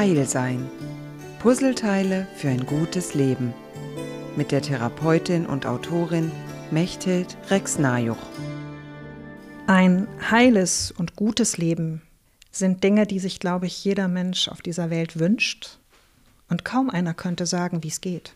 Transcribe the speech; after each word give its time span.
Heil 0.00 0.26
sein. 0.26 0.66
Puzzleteile 1.40 2.26
für 2.34 2.48
ein 2.48 2.64
gutes 2.64 3.12
Leben. 3.12 3.52
Mit 4.34 4.50
der 4.50 4.62
Therapeutin 4.62 5.44
und 5.44 5.66
Autorin 5.66 6.32
Mechthild 6.70 7.36
Rex-Najuch. 7.50 8.16
Ein 9.66 10.08
heiles 10.30 10.90
und 10.90 11.16
gutes 11.16 11.58
Leben 11.58 12.00
sind 12.50 12.82
Dinge, 12.82 13.06
die 13.06 13.18
sich, 13.18 13.40
glaube 13.40 13.66
ich, 13.66 13.84
jeder 13.84 14.08
Mensch 14.08 14.48
auf 14.48 14.62
dieser 14.62 14.88
Welt 14.88 15.20
wünscht. 15.20 15.78
Und 16.48 16.64
kaum 16.64 16.88
einer 16.88 17.12
könnte 17.12 17.44
sagen, 17.44 17.82
wie 17.82 17.88
es 17.88 18.00
geht. 18.00 18.32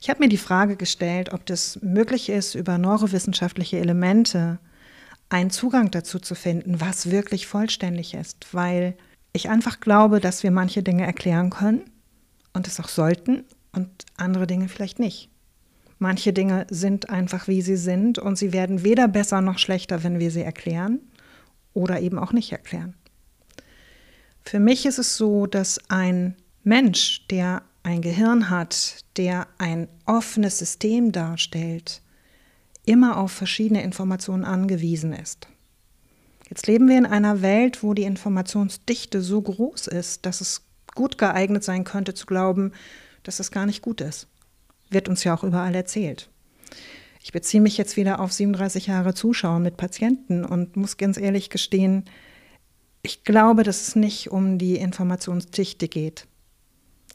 Ich 0.00 0.08
habe 0.08 0.20
mir 0.20 0.28
die 0.28 0.36
Frage 0.36 0.76
gestellt, 0.76 1.32
ob 1.32 1.46
das 1.46 1.80
möglich 1.82 2.28
ist, 2.28 2.54
über 2.54 2.78
neurowissenschaftliche 2.78 3.80
Elemente 3.80 4.60
einen 5.30 5.50
Zugang 5.50 5.90
dazu 5.90 6.20
zu 6.20 6.36
finden, 6.36 6.80
was 6.80 7.10
wirklich 7.10 7.48
vollständig 7.48 8.14
ist, 8.14 8.46
weil 8.52 8.94
ich 9.32 9.48
einfach 9.48 9.80
glaube, 9.80 10.20
dass 10.20 10.42
wir 10.42 10.50
manche 10.50 10.82
Dinge 10.82 11.04
erklären 11.06 11.50
können 11.50 11.82
und 12.52 12.66
es 12.66 12.80
auch 12.80 12.88
sollten 12.88 13.44
und 13.72 13.88
andere 14.16 14.46
Dinge 14.46 14.68
vielleicht 14.68 14.98
nicht. 14.98 15.30
Manche 15.98 16.32
Dinge 16.32 16.66
sind 16.70 17.10
einfach, 17.10 17.46
wie 17.46 17.62
sie 17.62 17.76
sind 17.76 18.18
und 18.18 18.36
sie 18.36 18.52
werden 18.52 18.82
weder 18.82 19.06
besser 19.06 19.40
noch 19.40 19.58
schlechter, 19.58 20.02
wenn 20.02 20.18
wir 20.18 20.30
sie 20.30 20.42
erklären 20.42 21.00
oder 21.74 22.00
eben 22.00 22.18
auch 22.18 22.32
nicht 22.32 22.52
erklären. 22.52 22.94
Für 24.42 24.58
mich 24.58 24.86
ist 24.86 24.98
es 24.98 25.16
so, 25.16 25.46
dass 25.46 25.78
ein 25.90 26.36
Mensch, 26.64 27.26
der 27.28 27.62
ein 27.82 28.02
Gehirn 28.02 28.50
hat, 28.50 29.04
der 29.16 29.46
ein 29.58 29.88
offenes 30.06 30.58
System 30.58 31.12
darstellt, 31.12 32.02
immer 32.86 33.18
auf 33.18 33.32
verschiedene 33.32 33.82
Informationen 33.82 34.44
angewiesen 34.44 35.12
ist. 35.12 35.48
Jetzt 36.60 36.66
leben 36.66 36.88
wir 36.90 36.98
in 36.98 37.06
einer 37.06 37.40
Welt, 37.40 37.82
wo 37.82 37.94
die 37.94 38.02
Informationsdichte 38.02 39.22
so 39.22 39.40
groß 39.40 39.86
ist, 39.86 40.26
dass 40.26 40.42
es 40.42 40.66
gut 40.94 41.16
geeignet 41.16 41.64
sein 41.64 41.84
könnte 41.84 42.12
zu 42.12 42.26
glauben, 42.26 42.72
dass 43.22 43.40
es 43.40 43.50
gar 43.50 43.64
nicht 43.64 43.80
gut 43.80 44.02
ist. 44.02 44.26
Wird 44.90 45.08
uns 45.08 45.24
ja 45.24 45.34
auch 45.34 45.42
überall 45.42 45.74
erzählt. 45.74 46.28
Ich 47.22 47.32
beziehe 47.32 47.62
mich 47.62 47.78
jetzt 47.78 47.96
wieder 47.96 48.20
auf 48.20 48.34
37 48.34 48.88
Jahre 48.88 49.14
Zuschauen 49.14 49.62
mit 49.62 49.78
Patienten 49.78 50.44
und 50.44 50.76
muss 50.76 50.98
ganz 50.98 51.16
ehrlich 51.16 51.48
gestehen, 51.48 52.04
ich 53.00 53.24
glaube, 53.24 53.62
dass 53.62 53.88
es 53.88 53.96
nicht 53.96 54.30
um 54.30 54.58
die 54.58 54.76
Informationsdichte 54.76 55.88
geht. 55.88 56.26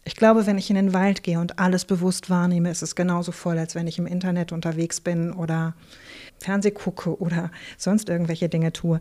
Ich 0.08 0.16
glaube, 0.16 0.46
wenn 0.46 0.60
ich 0.60 0.70
in 0.70 0.76
den 0.76 0.94
Wald 0.94 1.24
gehe 1.24 1.40
und 1.40 1.58
alles 1.58 1.84
bewusst 1.84 2.30
wahrnehme, 2.30 2.70
ist 2.70 2.84
es 2.84 2.96
genauso 2.96 3.32
voll, 3.32 3.58
als 3.58 3.74
wenn 3.74 3.88
ich 3.88 3.98
im 3.98 4.06
Internet 4.06 4.52
unterwegs 4.52 5.02
bin 5.02 5.34
oder 5.34 5.76
Fernseh 6.40 6.70
gucke 6.70 7.20
oder 7.20 7.52
sonst 7.78 8.08
irgendwelche 8.08 8.48
Dinge 8.48 8.72
tue. 8.72 9.00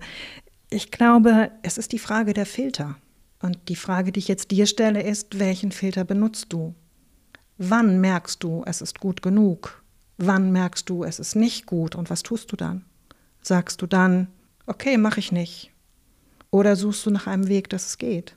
Ich 0.71 0.91
glaube, 0.91 1.51
es 1.63 1.77
ist 1.77 1.93
die 1.93 1.99
Frage 1.99 2.33
der 2.33 2.47
Filter. 2.47 2.97
Und 3.43 3.59
die 3.69 3.77
Frage, 3.77 4.13
die 4.13 4.21
ich 4.21 4.29
jetzt 4.29 4.51
dir 4.51 4.65
stelle, 4.67 5.03
ist, 5.03 5.39
welchen 5.39 5.73
Filter 5.73 6.05
benutzt 6.05 6.47
du? 6.49 6.75
Wann 7.59 8.01
merkst 8.01 8.43
du, 8.43 8.63
es 8.67 8.81
ist 8.81 8.99
gut 8.99 9.21
genug? 9.21 9.83
Wann 10.17 10.53
merkst 10.53 10.89
du, 10.89 11.05
es 11.05 11.19
ist 11.19 11.37
nicht 11.37 11.67
gut? 11.67 11.95
Und 11.95 12.09
was 12.09 12.23
tust 12.23 12.51
du 12.51 12.57
dann? 12.57 12.87
Sagst 13.43 13.83
du 13.83 13.87
dann, 13.87 14.29
okay, 14.67 14.97
mache 14.97 15.21
ich 15.21 15.33
nicht? 15.33 15.71
Oder 16.51 16.77
suchst 16.77 17.05
du 17.05 17.11
nach 17.11 17.27
einem 17.27 17.49
Weg, 17.49 17.69
dass 17.69 17.87
es 17.87 17.99
geht? 17.99 18.37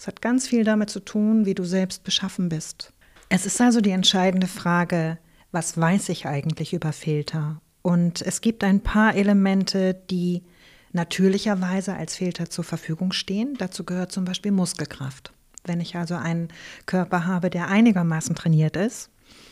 Es 0.00 0.06
hat 0.06 0.22
ganz 0.22 0.48
viel 0.48 0.64
damit 0.64 0.88
zu 0.88 1.00
tun, 1.00 1.44
wie 1.44 1.52
du 1.52 1.62
selbst 1.62 2.04
beschaffen 2.04 2.48
bist. 2.48 2.94
Es 3.28 3.44
ist 3.44 3.60
also 3.60 3.82
die 3.82 3.90
entscheidende 3.90 4.46
Frage, 4.46 5.18
was 5.52 5.76
weiß 5.76 6.08
ich 6.08 6.24
eigentlich 6.24 6.72
über 6.72 6.94
Filter? 6.94 7.60
Und 7.82 8.22
es 8.22 8.40
gibt 8.40 8.64
ein 8.64 8.80
paar 8.80 9.14
Elemente, 9.14 9.92
die 10.08 10.42
natürlicherweise 10.92 11.92
als 11.92 12.16
Filter 12.16 12.48
zur 12.48 12.64
Verfügung 12.64 13.12
stehen. 13.12 13.56
Dazu 13.58 13.84
gehört 13.84 14.10
zum 14.10 14.24
Beispiel 14.24 14.52
Muskelkraft. 14.52 15.34
Wenn 15.64 15.82
ich 15.82 15.96
also 15.96 16.14
einen 16.14 16.48
Körper 16.86 17.26
habe, 17.26 17.50
der 17.50 17.68
einigermaßen 17.68 18.34
trainiert 18.34 18.76
ist, 18.76 19.10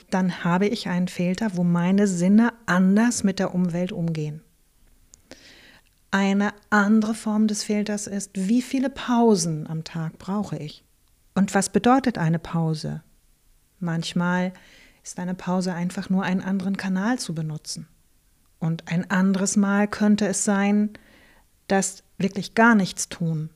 dann 0.09 0.45
habe 0.45 0.67
ich 0.67 0.89
einen 0.89 1.09
Filter, 1.09 1.57
wo 1.57 1.63
meine 1.63 2.07
Sinne 2.07 2.55
anders 2.65 3.23
mit 3.23 3.39
der 3.39 3.55
Umwelt 3.55 3.93
umgehen. 3.93 4.41
Eine 6.11 6.55
andere 6.71 7.15
Form 7.15 7.49
des 7.49 7.65
Filters 7.65 8.07
ist, 8.07 8.31
wie 8.35 8.63
viele 8.63 8.89
Pausen 8.89 9.67
am 9.67 9.85
Tag 9.85 10.19
brauche 10.19 10.57
ich? 10.57 10.85
Und 11.35 11.55
was 11.55 11.69
bedeutet 11.69 12.17
eine 12.17 12.39
Pause? 12.39 13.03
Manchmal 13.79 14.53
ist 15.05 15.19
eine 15.19 15.35
Pause 15.35 15.75
einfach 15.75 16.11
nur 16.11 16.23
einen 16.23 16.41
anderen 16.41 16.77
Kanal 16.77 17.19
zu 17.19 17.35
benutzen. 17.35 17.89
Und 18.59 18.91
ein 18.91 19.11
anderes 19.11 19.57
Mal 19.57 19.87
könnte 19.87 20.27
es 20.27 20.45
sein, 20.45 20.91
dass 21.69 22.03
wirklich 22.17 22.55
gar 22.55 22.75
nichts 22.75 23.09
tun 23.09 23.51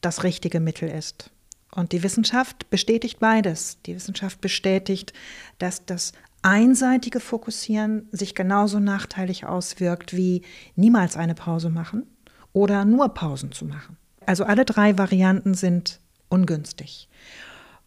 das 0.00 0.22
richtige 0.22 0.60
Mittel 0.60 0.88
ist. 0.88 1.30
Und 1.72 1.92
die 1.92 2.02
Wissenschaft 2.02 2.70
bestätigt 2.70 3.18
beides. 3.18 3.78
Die 3.84 3.94
Wissenschaft 3.94 4.40
bestätigt, 4.40 5.12
dass 5.58 5.84
das 5.84 6.12
einseitige 6.46 7.18
Fokussieren 7.18 8.08
sich 8.12 8.36
genauso 8.36 8.78
nachteilig 8.78 9.46
auswirkt 9.46 10.16
wie 10.16 10.42
niemals 10.76 11.16
eine 11.16 11.34
Pause 11.34 11.70
machen 11.70 12.06
oder 12.52 12.84
nur 12.84 13.08
Pausen 13.08 13.50
zu 13.50 13.64
machen. 13.64 13.96
Also 14.26 14.44
alle 14.44 14.64
drei 14.64 14.96
Varianten 14.96 15.54
sind 15.54 15.98
ungünstig. 16.28 17.08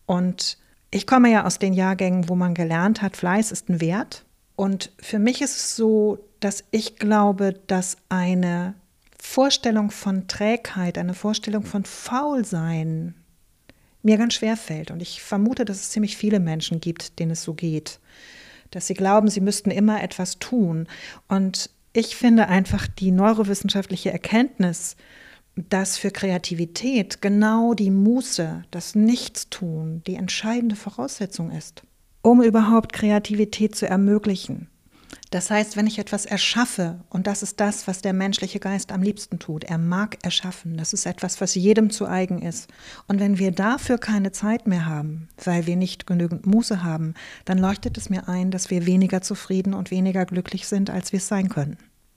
Und 0.06 0.58
ich 0.92 1.08
komme 1.08 1.32
ja 1.32 1.46
aus 1.46 1.58
den 1.58 1.72
Jahrgängen, 1.72 2.28
wo 2.28 2.36
man 2.36 2.54
gelernt 2.54 3.02
hat, 3.02 3.16
Fleiß 3.16 3.54
ist 3.54 3.70
ein 3.70 3.80
Wert. 3.80 4.26
Und 4.58 4.92
für 5.00 5.20
mich 5.20 5.42
ist 5.42 5.56
es 5.56 5.76
so, 5.78 6.20
dass 6.42 6.66
ich 6.72 6.98
glaube, 6.98 7.54
dass 7.68 7.96
eine 8.10 8.74
Vorstellung 9.22 9.90
von 9.90 10.28
Trägheit, 10.28 10.98
eine 10.98 11.14
Vorstellung 11.14 11.64
von 11.64 11.86
Faulsein 11.86 13.16
mir 14.04 14.18
ganz 14.18 14.34
schwer 14.34 14.58
fällt. 14.58 14.92
Und 14.92 15.02
ich 15.02 15.22
vermute, 15.22 15.64
dass 15.64 15.78
es 15.78 15.92
ziemlich 15.92 16.18
viele 16.18 16.42
Menschen 16.42 16.82
gibt, 16.82 17.20
denen 17.20 17.32
es 17.32 17.44
so 17.44 17.54
geht 17.54 18.02
dass 18.72 18.88
sie 18.88 18.94
glauben, 18.94 19.30
sie 19.30 19.42
müssten 19.42 19.72
immer 19.72 20.04
etwas 20.04 20.40
tun. 20.40 20.88
Und 21.28 21.70
ich 21.94 22.16
finde 22.16 22.48
einfach 22.48 22.88
die 22.88 23.12
neurowissenschaftliche 23.12 24.12
Erkenntnis, 24.12 24.96
dass 25.56 25.98
für 25.98 26.12
Kreativität 26.12 27.22
genau 27.22 27.74
die 27.74 27.92
Muße, 27.92 28.64
das 28.72 28.96
Nichtstun, 28.96 30.02
die 30.08 30.16
entscheidende 30.16 30.76
Voraussetzung 30.76 31.52
ist, 31.52 31.84
um 32.22 32.42
überhaupt 32.42 32.94
Kreativität 32.94 33.76
zu 33.76 33.88
ermöglichen. 33.88 34.70
Das 35.32 35.52
heißt, 35.52 35.78
wenn 35.78 35.88
ich 35.88 36.00
etwas 36.00 36.26
erschaffe, 36.26 37.00
und 37.10 37.28
das 37.28 37.44
ist 37.44 37.60
das, 37.60 37.88
was 37.88 38.02
der 38.02 38.14
menschliche 38.14 38.60
Geist 38.60 38.92
am 38.92 39.02
liebsten 39.02 39.40
tut, 39.40 39.64
er 39.64 39.78
mag 39.78 40.18
erschaffen, 40.24 40.78
das 40.78 40.94
ist 40.94 41.06
etwas, 41.06 41.40
was 41.40 41.56
jedem 41.56 41.90
zu 41.90 42.08
eigen 42.08 42.42
ist. 42.42 42.70
Und 43.08 43.20
wenn 43.20 43.38
wir 43.38 43.52
dafür 43.52 43.98
keine 43.98 44.32
Zeit 44.32 44.68
mehr 44.68 44.86
haben, 44.86 45.28
weil 45.44 45.68
wir 45.68 45.76
nicht 45.76 46.08
genügend 46.08 46.46
Muße 46.46 46.84
haben, 46.84 47.14
dann 47.46 47.58
leuchtet 47.58 47.98
es 47.98 48.10
mir 48.10 48.28
ein, 48.28 48.52
dass 48.52 48.70
wir 48.70 48.86
weniger 48.86 49.22
zufrieden 49.22 49.74
und 49.74 49.92
weniger 49.92 50.26
glücklich 50.26 50.68
sind, 50.68 50.90
als 50.90 51.12
wir 51.12 51.18
es 51.18 51.28
sein 51.28 51.50
könnten. 51.50 51.89